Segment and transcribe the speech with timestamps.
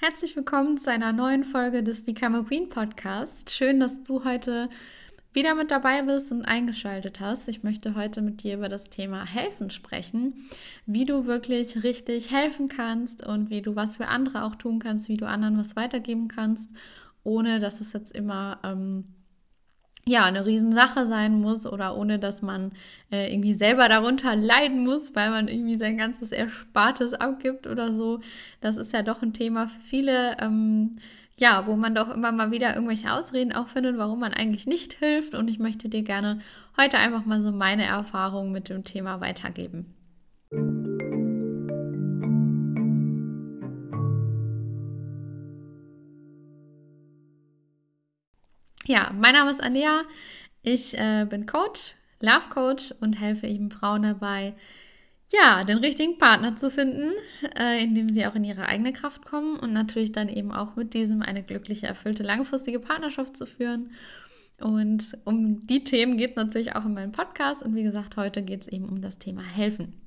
[0.00, 3.50] Herzlich willkommen zu einer neuen Folge des Become a Queen Podcast.
[3.50, 4.68] Schön, dass du heute
[5.32, 7.48] wieder mit dabei bist und eingeschaltet hast.
[7.48, 10.34] Ich möchte heute mit dir über das Thema Helfen sprechen,
[10.86, 15.08] wie du wirklich richtig helfen kannst und wie du was für andere auch tun kannst,
[15.08, 16.70] wie du anderen was weitergeben kannst,
[17.24, 19.02] ohne dass es jetzt immer ähm,
[20.08, 22.72] ja, eine Riesensache sein muss oder ohne dass man
[23.12, 28.20] äh, irgendwie selber darunter leiden muss, weil man irgendwie sein ganzes Erspartes abgibt oder so.
[28.60, 30.96] Das ist ja doch ein Thema für viele, ähm,
[31.38, 34.94] ja, wo man doch immer mal wieder irgendwelche Ausreden auch findet, warum man eigentlich nicht
[34.94, 35.34] hilft.
[35.34, 36.40] Und ich möchte dir gerne
[36.76, 39.94] heute einfach mal so meine Erfahrungen mit dem Thema weitergeben.
[48.88, 50.04] Ja, mein Name ist Alea.
[50.62, 54.54] Ich äh, bin Coach, Love Coach und helfe eben Frauen dabei,
[55.30, 57.12] ja, den richtigen Partner zu finden,
[57.54, 60.94] äh, indem sie auch in ihre eigene Kraft kommen und natürlich dann eben auch mit
[60.94, 63.90] diesem eine glückliche, erfüllte, langfristige Partnerschaft zu führen.
[64.58, 67.62] Und um die Themen geht es natürlich auch in meinem Podcast.
[67.62, 70.00] Und wie gesagt, heute geht es eben um das Thema Helfen.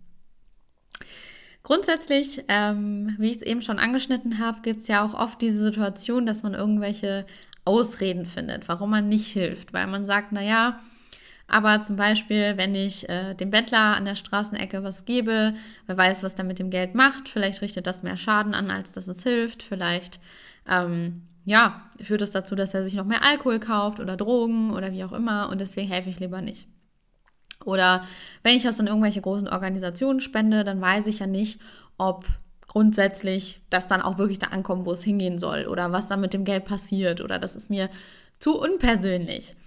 [1.62, 5.62] Grundsätzlich, ähm, wie ich es eben schon angeschnitten habe, gibt es ja auch oft diese
[5.62, 7.28] Situation, dass man irgendwelche
[7.66, 10.80] Ausreden findet, warum man nicht hilft, weil man sagt, naja,
[11.48, 15.54] aber zum Beispiel, wenn ich äh, dem Bettler an der Straßenecke was gebe,
[15.86, 18.94] wer weiß, was er mit dem Geld macht, vielleicht richtet das mehr Schaden an, als
[18.94, 20.20] dass es hilft, vielleicht
[20.67, 24.92] ähm, ja, führt es dazu, dass er sich noch mehr Alkohol kauft oder Drogen oder
[24.92, 26.67] wie auch immer und deswegen helfe ich lieber nicht.
[27.66, 28.06] Oder
[28.44, 31.59] wenn ich das in irgendwelche großen Organisationen spende, dann weiß ich ja nicht,
[31.98, 32.26] ob
[32.72, 36.33] grundsätzlich das dann auch wirklich da ankommt, wo es hingehen soll oder was dann mit
[36.33, 37.89] dem Geld passiert oder das ist mir
[38.39, 39.58] zu unpersönlich.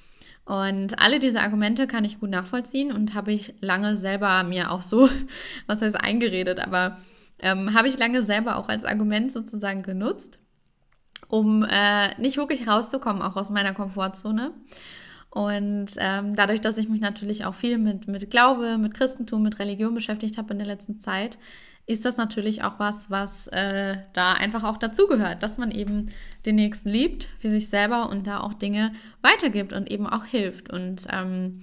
[0.46, 4.80] Und alle diese Argumente kann ich gut nachvollziehen und habe ich lange selber mir auch
[4.80, 5.10] so,
[5.66, 6.96] was heißt eingeredet, aber
[7.40, 10.38] ähm, habe ich lange selber auch als Argument sozusagen genutzt,
[11.28, 14.52] um äh, nicht wirklich rauszukommen, auch aus meiner Komfortzone.
[15.34, 19.58] Und ähm, dadurch, dass ich mich natürlich auch viel mit, mit Glaube, mit Christentum, mit
[19.58, 21.38] Religion beschäftigt habe in der letzten Zeit,
[21.86, 26.06] ist das natürlich auch was, was äh, da einfach auch dazugehört, dass man eben
[26.46, 28.92] den Nächsten liebt, wie sich selber und da auch Dinge
[29.22, 30.70] weitergibt und eben auch hilft.
[30.70, 31.62] Und ähm,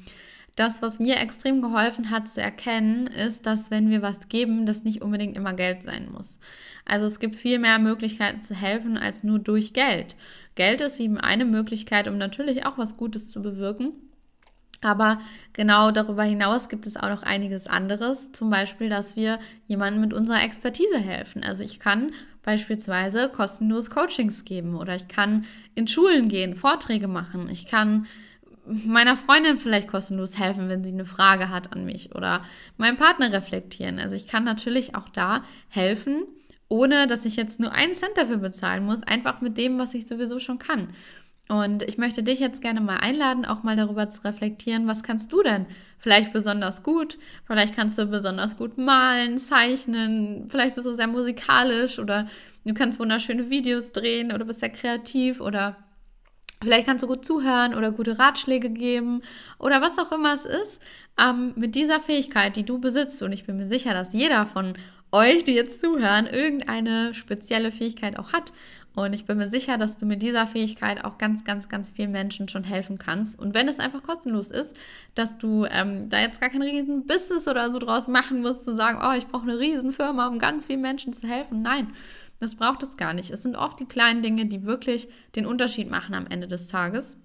[0.55, 4.83] das, was mir extrem geholfen hat zu erkennen, ist, dass wenn wir was geben, das
[4.83, 6.39] nicht unbedingt immer Geld sein muss.
[6.85, 10.15] Also es gibt viel mehr Möglichkeiten zu helfen als nur durch Geld.
[10.55, 13.93] Geld ist eben eine Möglichkeit, um natürlich auch was Gutes zu bewirken.
[14.81, 15.21] Aber
[15.53, 18.31] genau darüber hinaus gibt es auch noch einiges anderes.
[18.31, 21.43] Zum Beispiel, dass wir jemandem mit unserer Expertise helfen.
[21.43, 22.11] Also ich kann
[22.43, 25.45] beispielsweise kostenlos Coachings geben oder ich kann
[25.75, 27.47] in Schulen gehen, Vorträge machen.
[27.49, 28.07] Ich kann
[28.65, 32.43] meiner Freundin vielleicht kostenlos helfen, wenn sie eine Frage hat an mich oder
[32.77, 33.99] meinem Partner reflektieren.
[33.99, 36.23] Also ich kann natürlich auch da helfen,
[36.69, 40.07] ohne dass ich jetzt nur einen Cent dafür bezahlen muss, einfach mit dem, was ich
[40.07, 40.89] sowieso schon kann.
[41.49, 45.33] Und ich möchte dich jetzt gerne mal einladen, auch mal darüber zu reflektieren, was kannst
[45.33, 45.65] du denn
[45.97, 47.19] vielleicht besonders gut?
[47.45, 52.27] Vielleicht kannst du besonders gut malen, zeichnen, vielleicht bist du sehr musikalisch oder
[52.63, 55.75] du kannst wunderschöne Videos drehen oder bist sehr kreativ oder
[56.61, 59.21] vielleicht kannst du gut zuhören oder gute Ratschläge geben
[59.59, 60.79] oder was auch immer es ist.
[61.19, 64.73] Ähm, mit dieser Fähigkeit, die du besitzt, und ich bin mir sicher, dass jeder von
[65.11, 68.53] euch, die jetzt zuhören, irgendeine spezielle Fähigkeit auch hat
[68.93, 72.11] und ich bin mir sicher, dass du mit dieser Fähigkeit auch ganz, ganz, ganz vielen
[72.11, 73.39] Menschen schon helfen kannst.
[73.39, 74.75] Und wenn es einfach kostenlos ist,
[75.15, 78.75] dass du ähm, da jetzt gar kein riesen Business oder so draus machen musst, zu
[78.75, 81.61] sagen, oh, ich brauche eine riesen Firma, um ganz vielen Menschen zu helfen.
[81.61, 81.93] Nein,
[82.41, 83.29] das braucht es gar nicht.
[83.29, 87.17] Es sind oft die kleinen Dinge, die wirklich den Unterschied machen am Ende des Tages.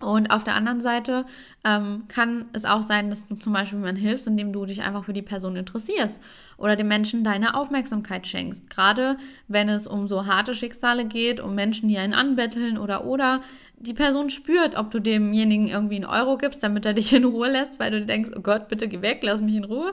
[0.00, 1.26] Und auf der anderen Seite
[1.62, 5.04] ähm, kann es auch sein, dass du zum Beispiel jemandem hilfst, indem du dich einfach
[5.04, 6.20] für die Person interessierst
[6.56, 8.70] oder dem Menschen deine Aufmerksamkeit schenkst.
[8.70, 13.42] Gerade wenn es um so harte Schicksale geht, um Menschen, die einen anbetteln oder oder
[13.84, 17.48] die Person spürt, ob du demjenigen irgendwie einen Euro gibst, damit er dich in Ruhe
[17.48, 19.92] lässt, weil du denkst, oh Gott, bitte geh weg, lass mich in Ruhe.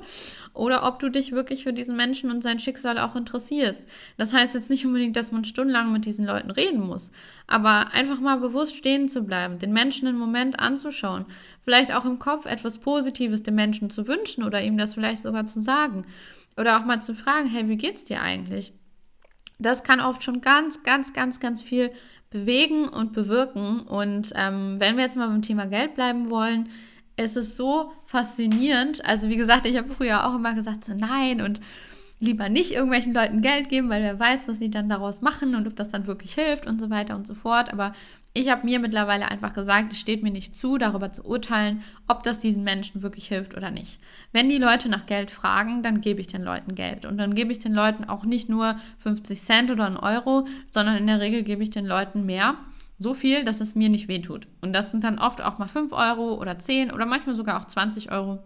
[0.54, 3.86] Oder ob du dich wirklich für diesen Menschen und sein Schicksal auch interessierst.
[4.18, 7.12] Das heißt jetzt nicht unbedingt, dass man stundenlang mit diesen Leuten reden muss,
[7.48, 11.26] aber einfach mal bewusst stehen zu bleiben, den Menschen einen Moment anzuschauen,
[11.64, 15.46] vielleicht auch im Kopf etwas Positives dem Menschen zu wünschen oder ihm das vielleicht sogar
[15.46, 16.06] zu sagen.
[16.58, 18.74] Oder auch mal zu fragen, hey, wie geht's dir eigentlich?
[19.62, 21.92] Das kann oft schon ganz, ganz, ganz, ganz viel
[22.32, 23.82] bewegen und bewirken.
[23.82, 26.70] Und ähm, wenn wir jetzt mal beim Thema Geld bleiben wollen,
[27.18, 29.06] es ist so faszinierend.
[29.06, 31.62] Also wie gesagt, ich habe früher auch immer gesagt, so nein und
[32.20, 35.68] lieber nicht irgendwelchen Leuten Geld geben, weil wer weiß, was sie dann daraus machen und
[35.68, 37.74] ob das dann wirklich hilft und so weiter und so fort.
[37.74, 37.94] Aber
[38.34, 42.24] ich habe mir mittlerweile einfach gesagt, es steht mir nicht zu, darüber zu urteilen, ob
[42.24, 44.00] das diesen Menschen wirklich hilft oder nicht.
[44.32, 47.06] Wenn die Leute nach Geld fragen, dann gebe ich den Leuten Geld.
[47.06, 50.96] Und dann gebe ich den Leuten auch nicht nur 50 Cent oder einen Euro, sondern
[50.96, 52.56] in der Regel gebe ich den Leuten mehr.
[52.98, 54.48] So viel, dass es mir nicht wehtut.
[54.62, 57.66] Und das sind dann oft auch mal 5 Euro oder 10 oder manchmal sogar auch
[57.66, 58.40] 20 Euro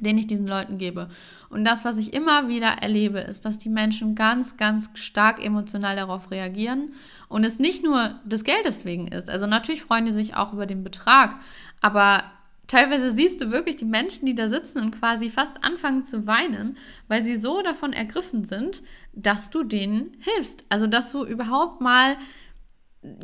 [0.00, 1.08] den ich diesen Leuten gebe.
[1.48, 5.96] Und das, was ich immer wieder erlebe, ist, dass die Menschen ganz, ganz stark emotional
[5.96, 6.92] darauf reagieren
[7.28, 9.30] und es nicht nur des Geldes wegen ist.
[9.30, 11.36] Also natürlich freuen die sich auch über den Betrag,
[11.80, 12.24] aber
[12.66, 16.76] teilweise siehst du wirklich die Menschen, die da sitzen und quasi fast anfangen zu weinen,
[17.08, 18.82] weil sie so davon ergriffen sind,
[19.12, 20.64] dass du denen hilfst.
[20.68, 22.16] Also, dass du überhaupt mal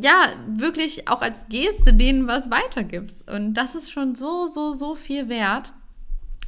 [0.01, 3.29] ja, wirklich auch als Geste denen was weitergibst.
[3.29, 5.73] Und das ist schon so, so, so viel wert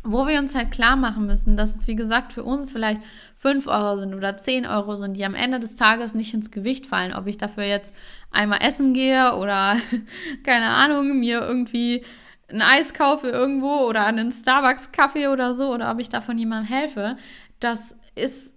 [0.05, 3.01] wo wir uns halt klar machen müssen, dass es, wie gesagt, für uns vielleicht
[3.39, 6.87] 5 Euro sind oder 10 Euro sind, die am Ende des Tages nicht ins Gewicht
[6.87, 7.15] fallen.
[7.15, 7.95] Ob ich dafür jetzt
[8.31, 9.77] einmal essen gehe oder,
[10.45, 12.05] keine Ahnung, mir irgendwie
[12.51, 17.17] ein Eis kaufe irgendwo oder einen Starbucks-Kaffee oder so oder ob ich davon jemandem helfe,
[17.59, 18.53] das ist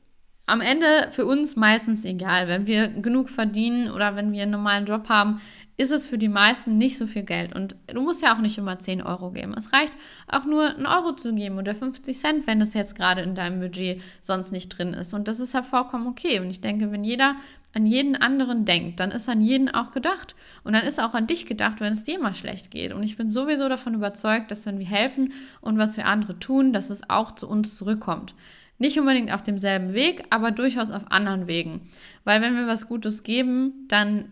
[0.46, 2.48] am Ende für uns meistens egal.
[2.48, 5.42] Wenn wir genug verdienen oder wenn wir einen normalen Job haben,
[5.78, 7.56] ist es für die meisten nicht so viel Geld.
[7.56, 9.54] Und du musst ja auch nicht immer 10 Euro geben.
[9.56, 9.94] Es reicht
[10.28, 13.60] auch nur einen Euro zu geben oder 50 Cent, wenn das jetzt gerade in deinem
[13.60, 15.14] Budget sonst nicht drin ist.
[15.14, 16.40] Und das ist ja vollkommen okay.
[16.40, 17.36] Und ich denke, wenn jeder
[17.76, 20.36] an jeden anderen denkt, dann ist an jeden auch gedacht.
[20.64, 22.92] Und dann ist auch an dich gedacht, wenn es dir mal schlecht geht.
[22.92, 25.32] Und ich bin sowieso davon überzeugt, dass wenn wir helfen
[25.62, 28.34] und was wir andere tun, dass es auch zu uns zurückkommt.
[28.80, 31.82] Nicht unbedingt auf demselben Weg, aber durchaus auf anderen Wegen.
[32.24, 34.32] Weil wenn wir was Gutes geben, dann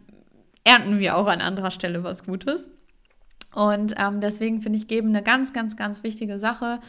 [0.66, 2.70] ernten wir auch an anderer Stelle was Gutes.
[3.54, 6.82] Und ähm, deswegen finde ich Geben eine ganz, ganz, ganz wichtige Sache.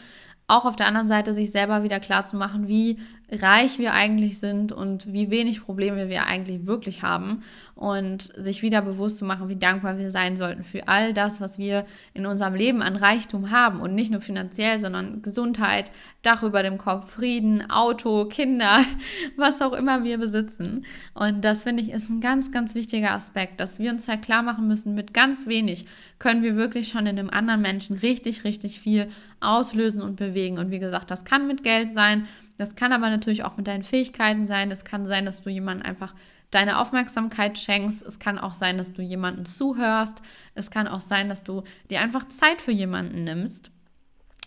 [0.49, 2.99] Auch auf der anderen Seite sich selber wieder klar zu machen, wie
[3.31, 7.43] reich wir eigentlich sind und wie wenig Probleme wir eigentlich wirklich haben
[7.75, 11.58] und sich wieder bewusst zu machen, wie dankbar wir sein sollten für all das, was
[11.58, 15.90] wir in unserem Leben an Reichtum haben und nicht nur finanziell, sondern Gesundheit,
[16.23, 18.84] Dach über dem Kopf, Frieden, Auto, Kinder,
[19.37, 20.84] was auch immer wir besitzen.
[21.14, 24.43] Und das finde ich ist ein ganz, ganz wichtiger Aspekt, dass wir uns halt klar
[24.43, 25.87] machen müssen, mit ganz wenig
[26.20, 29.08] können wir wirklich schon in einem anderen Menschen richtig, richtig viel
[29.40, 30.58] auslösen und bewegen.
[30.58, 32.26] Und wie gesagt, das kann mit Geld sein,
[32.58, 34.70] das kann aber natürlich auch mit deinen Fähigkeiten sein.
[34.70, 36.14] Es kann sein, dass du jemandem einfach
[36.50, 38.03] deine Aufmerksamkeit schenkst.
[38.03, 40.23] Es kann auch sein, dass du jemanden zuhörst.
[40.55, 43.70] Es kann auch sein, dass du dir einfach Zeit für jemanden nimmst.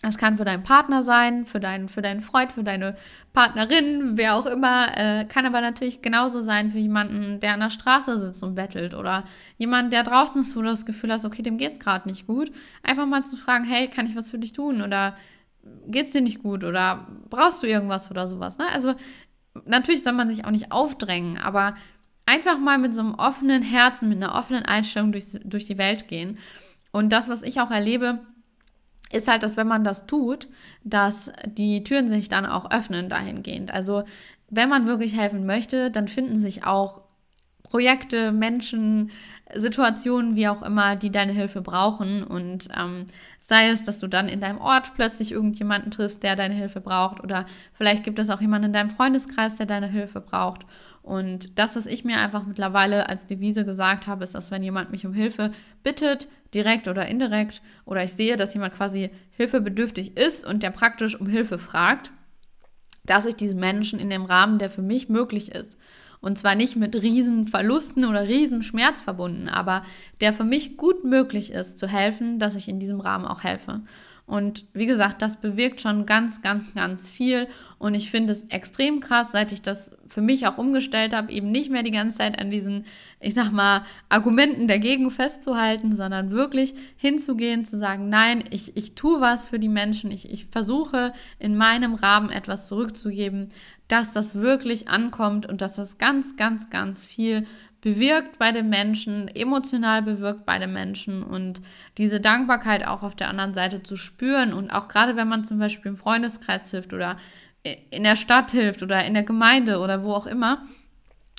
[0.02, 2.96] Es kann für deinen Partner sein, für deinen, für deinen Freund, für deine
[3.34, 4.96] Partnerin, wer auch immer.
[4.96, 8.94] Äh, kann aber natürlich genauso sein für jemanden, der an der Straße sitzt und bettelt
[8.94, 9.24] oder
[9.58, 12.26] jemand, der draußen ist, wo du das Gefühl hast, okay, dem geht es gerade nicht
[12.26, 12.50] gut.
[12.82, 14.80] Einfach mal zu fragen, hey, kann ich was für dich tun?
[14.80, 15.16] Oder
[15.86, 18.58] geht's dir nicht gut oder brauchst du irgendwas oder sowas.
[18.58, 18.66] Ne?
[18.72, 18.94] Also
[19.64, 21.74] natürlich soll man sich auch nicht aufdrängen, aber
[22.26, 26.08] einfach mal mit so einem offenen Herzen, mit einer offenen Einstellung durch, durch die Welt
[26.08, 26.38] gehen.
[26.92, 28.20] Und das, was ich auch erlebe,
[29.12, 30.48] ist halt, dass wenn man das tut,
[30.84, 33.72] dass die Türen sich dann auch öffnen dahingehend.
[33.72, 34.04] Also
[34.48, 37.02] wenn man wirklich helfen möchte, dann finden sich auch
[37.70, 39.12] Projekte, Menschen,
[39.54, 42.24] Situationen, wie auch immer, die deine Hilfe brauchen.
[42.24, 43.06] Und ähm,
[43.38, 47.22] sei es, dass du dann in deinem Ort plötzlich irgendjemanden triffst, der deine Hilfe braucht,
[47.22, 50.66] oder vielleicht gibt es auch jemanden in deinem Freundeskreis, der deine Hilfe braucht.
[51.02, 54.90] Und das, was ich mir einfach mittlerweile als Devise gesagt habe, ist, dass wenn jemand
[54.90, 55.52] mich um Hilfe
[55.82, 61.18] bittet, direkt oder indirekt, oder ich sehe, dass jemand quasi hilfebedürftig ist und der praktisch
[61.18, 62.12] um Hilfe fragt,
[63.04, 65.76] dass ich diesen Menschen in dem Rahmen, der für mich möglich ist,
[66.20, 69.82] und zwar nicht mit riesen Verlusten oder riesen Schmerz verbunden, aber
[70.20, 73.82] der für mich gut möglich ist zu helfen, dass ich in diesem Rahmen auch helfe.
[74.30, 77.48] Und wie gesagt, das bewirkt schon ganz, ganz, ganz viel.
[77.78, 81.50] Und ich finde es extrem krass, seit ich das für mich auch umgestellt habe, eben
[81.50, 82.84] nicht mehr die ganze Zeit an diesen,
[83.18, 89.20] ich sag mal, Argumenten dagegen festzuhalten, sondern wirklich hinzugehen, zu sagen, nein, ich, ich tue
[89.20, 93.48] was für die Menschen, ich, ich versuche in meinem Rahmen etwas zurückzugeben,
[93.90, 97.46] dass das wirklich ankommt und dass das ganz, ganz, ganz viel
[97.80, 101.62] bewirkt bei den Menschen, emotional bewirkt bei den Menschen und
[101.96, 105.58] diese Dankbarkeit auch auf der anderen Seite zu spüren und auch gerade wenn man zum
[105.58, 107.16] Beispiel im Freundeskreis hilft oder
[107.62, 110.62] in der Stadt hilft oder in der Gemeinde oder wo auch immer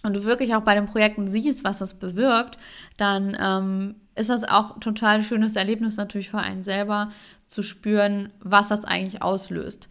[0.04, 2.58] und du wirklich auch bei den Projekten siehst, was das bewirkt,
[2.98, 7.12] dann ähm, ist das auch total schönes Erlebnis natürlich für einen selber
[7.48, 9.90] zu spüren, was das eigentlich auslöst.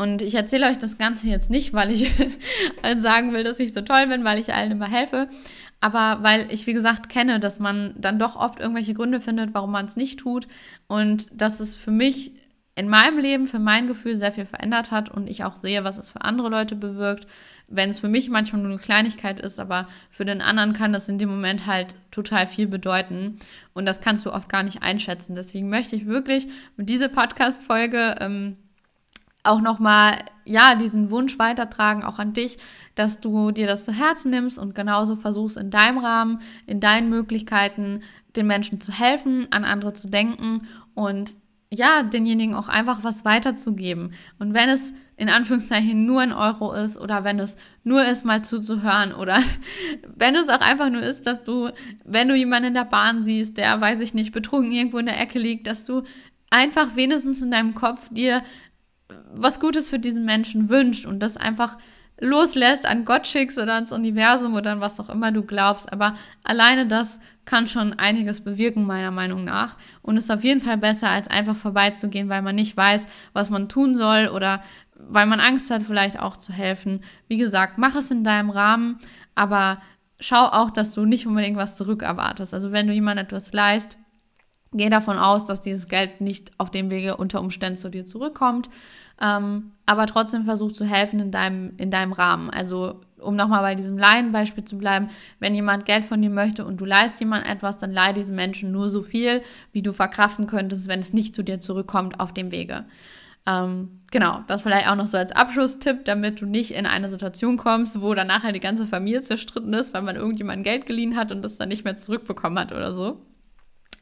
[0.00, 2.10] Und ich erzähle euch das Ganze jetzt nicht, weil ich
[2.96, 5.28] sagen will, dass ich so toll bin, weil ich allen immer helfe,
[5.78, 9.72] aber weil ich, wie gesagt, kenne, dass man dann doch oft irgendwelche Gründe findet, warum
[9.72, 10.48] man es nicht tut
[10.86, 12.32] und dass es für mich
[12.76, 15.98] in meinem Leben, für mein Gefühl sehr viel verändert hat und ich auch sehe, was
[15.98, 17.26] es für andere Leute bewirkt,
[17.68, 21.10] wenn es für mich manchmal nur eine Kleinigkeit ist, aber für den anderen kann das
[21.10, 23.34] in dem Moment halt total viel bedeuten.
[23.74, 25.34] Und das kannst du oft gar nicht einschätzen.
[25.34, 26.46] Deswegen möchte ich wirklich
[26.78, 28.54] mit dieser Podcast-Folge ähm,
[29.42, 32.58] auch nochmal, ja, diesen Wunsch weitertragen, auch an dich,
[32.94, 37.08] dass du dir das zu Herzen nimmst und genauso versuchst, in deinem Rahmen, in deinen
[37.08, 38.02] Möglichkeiten,
[38.36, 41.32] den Menschen zu helfen, an andere zu denken und
[41.72, 44.12] ja, denjenigen auch einfach was weiterzugeben.
[44.38, 48.42] Und wenn es in Anführungszeichen nur ein Euro ist oder wenn es nur ist, mal
[48.42, 49.38] zuzuhören oder
[50.16, 51.70] wenn es auch einfach nur ist, dass du,
[52.04, 55.20] wenn du jemanden in der Bahn siehst, der, weiß ich nicht, betrunken irgendwo in der
[55.20, 56.02] Ecke liegt, dass du
[56.50, 58.42] einfach wenigstens in deinem Kopf dir
[59.32, 61.76] was Gutes für diesen Menschen wünscht und das einfach
[62.20, 65.92] loslässt, an Gott schickst oder ans Universum oder an was auch immer du glaubst.
[65.92, 66.14] Aber
[66.44, 69.78] alleine das kann schon einiges bewirken, meiner Meinung nach.
[70.02, 73.68] Und ist auf jeden Fall besser, als einfach vorbeizugehen, weil man nicht weiß, was man
[73.68, 74.62] tun soll oder
[74.94, 77.02] weil man Angst hat, vielleicht auch zu helfen.
[77.26, 78.98] Wie gesagt, mach es in deinem Rahmen,
[79.34, 79.80] aber
[80.20, 82.52] schau auch, dass du nicht unbedingt was zurückerwartest.
[82.52, 83.96] Also wenn du jemandem etwas leist,
[84.72, 88.70] geh davon aus, dass dieses Geld nicht auf dem Wege unter Umständen zu dir zurückkommt,
[89.20, 92.50] ähm, aber trotzdem versuch zu helfen in deinem, in deinem Rahmen.
[92.50, 95.08] Also um nochmal bei diesem Laienbeispiel zu bleiben,
[95.40, 98.72] wenn jemand Geld von dir möchte und du leist jemand etwas, dann leih diesem Menschen
[98.72, 102.50] nur so viel, wie du verkraften könntest, wenn es nicht zu dir zurückkommt auf dem
[102.50, 102.86] Wege.
[103.46, 107.56] Ähm, genau, das vielleicht auch noch so als Abschlusstipp, damit du nicht in eine Situation
[107.56, 111.32] kommst, wo dann nachher die ganze Familie zerstritten ist, weil man irgendjemand Geld geliehen hat
[111.32, 113.20] und das dann nicht mehr zurückbekommen hat oder so.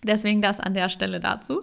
[0.03, 1.63] Deswegen das an der Stelle dazu.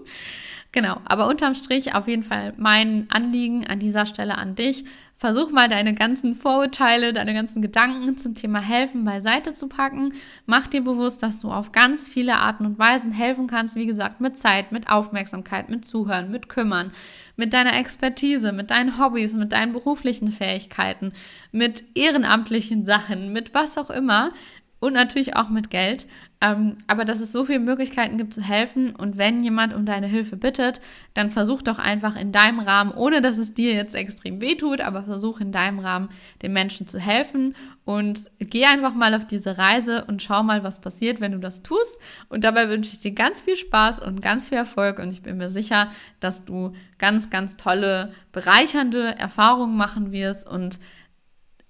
[0.75, 4.83] Genau, aber unterm Strich auf jeden Fall mein Anliegen an dieser Stelle an dich.
[5.15, 10.11] Versuch mal deine ganzen Vorurteile, deine ganzen Gedanken zum Thema Helfen beiseite zu packen.
[10.45, 13.77] Mach dir bewusst, dass du auf ganz viele Arten und Weisen helfen kannst.
[13.77, 16.91] Wie gesagt, mit Zeit, mit Aufmerksamkeit, mit Zuhören, mit Kümmern,
[17.37, 21.13] mit deiner Expertise, mit deinen Hobbys, mit deinen beruflichen Fähigkeiten,
[21.53, 24.33] mit ehrenamtlichen Sachen, mit was auch immer
[24.81, 26.07] und natürlich auch mit Geld.
[26.45, 30.05] Ähm, aber dass es so viele Möglichkeiten gibt zu helfen und wenn jemand um deine
[30.05, 30.79] Hilfe bittet,
[31.15, 35.01] dann versuch doch einfach in deinem Rahmen, ohne dass es dir jetzt extrem wehtut, aber
[35.01, 36.09] versuch in deinem Rahmen
[36.43, 40.81] den Menschen zu helfen und geh einfach mal auf diese Reise und schau mal, was
[40.81, 41.97] passiert, wenn du das tust.
[42.29, 45.37] Und dabei wünsche ich dir ganz viel Spaß und ganz viel Erfolg und ich bin
[45.37, 50.79] mir sicher, dass du ganz, ganz tolle, bereichernde Erfahrungen machen wirst und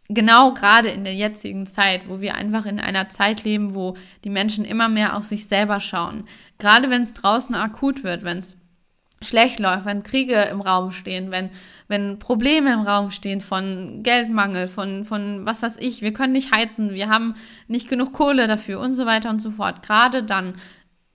[0.09, 4.29] genau gerade in der jetzigen Zeit, wo wir einfach in einer Zeit leben, wo die
[4.29, 6.25] Menschen immer mehr auf sich selber schauen.
[6.59, 8.57] Gerade wenn es draußen akut wird, wenn es
[9.21, 11.49] schlecht läuft, wenn Kriege im Raum stehen, wenn,
[11.87, 16.53] wenn Probleme im Raum stehen von Geldmangel, von, von was weiß ich, wir können nicht
[16.53, 17.33] heizen, wir haben
[17.67, 19.81] nicht genug Kohle dafür und so weiter und so fort.
[19.81, 20.55] Gerade dann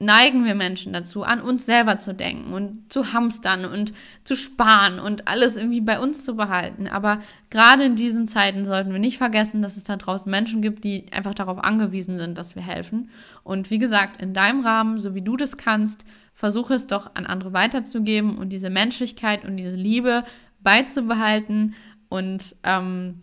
[0.00, 3.92] neigen wir Menschen dazu, an uns selber zu denken und zu hamstern und
[4.24, 6.88] zu sparen und alles irgendwie bei uns zu behalten.
[6.88, 10.84] Aber gerade in diesen Zeiten sollten wir nicht vergessen, dass es da draußen Menschen gibt,
[10.84, 13.10] die einfach darauf angewiesen sind, dass wir helfen.
[13.44, 17.26] Und wie gesagt, in deinem Rahmen, so wie du das kannst, versuche es doch an
[17.26, 20.24] andere weiterzugeben und diese Menschlichkeit und diese Liebe
[20.60, 21.74] beizubehalten
[22.08, 23.20] und ähm,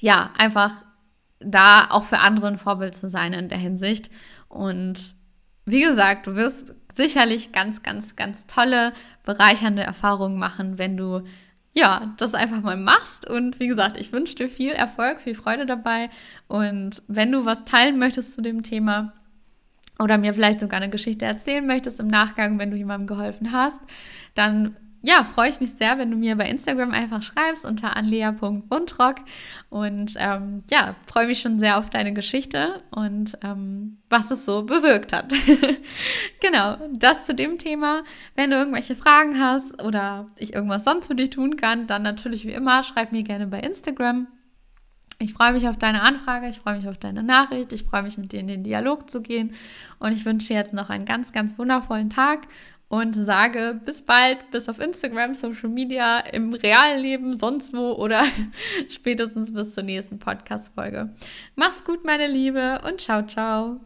[0.00, 0.72] ja, einfach
[1.40, 4.10] da auch für andere ein Vorbild zu sein in der Hinsicht.
[4.48, 5.15] Und
[5.66, 8.92] wie gesagt, du wirst sicherlich ganz, ganz, ganz tolle,
[9.24, 11.22] bereichernde Erfahrungen machen, wenn du
[11.76, 13.28] ja, das einfach mal machst.
[13.28, 16.08] Und wie gesagt, ich wünsche dir viel Erfolg, viel Freude dabei.
[16.48, 19.12] Und wenn du was teilen möchtest zu dem Thema
[19.98, 23.80] oder mir vielleicht sogar eine Geschichte erzählen möchtest im Nachgang, wenn du jemandem geholfen hast,
[24.34, 29.16] dann ja, freue ich mich sehr, wenn du mir bei Instagram einfach schreibst unter anlea.buntrock
[29.70, 34.64] und ähm, ja, freue mich schon sehr auf deine Geschichte und ähm, was es so
[34.64, 35.32] bewirkt hat.
[36.40, 38.02] genau, das zu dem Thema.
[38.34, 42.44] Wenn du irgendwelche Fragen hast oder ich irgendwas sonst für dich tun kann, dann natürlich
[42.44, 44.26] wie immer, schreib mir gerne bei Instagram.
[45.18, 48.18] Ich freue mich auf deine Anfrage, ich freue mich auf deine Nachricht, ich freue mich
[48.18, 49.54] mit dir in den Dialog zu gehen
[49.98, 52.46] und ich wünsche dir jetzt noch einen ganz, ganz wundervollen Tag
[52.88, 58.24] und sage bis bald, bis auf Instagram, Social Media, im realen Leben, sonst wo oder
[58.88, 61.14] spätestens bis zur nächsten Podcast-Folge.
[61.56, 63.80] Mach's gut, meine Liebe, und ciao, ciao.